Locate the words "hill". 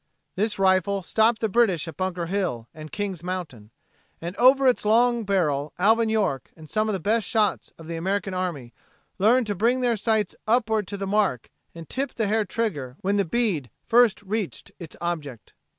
2.25-2.67